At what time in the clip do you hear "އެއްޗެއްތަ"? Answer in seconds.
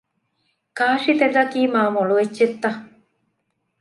2.19-2.69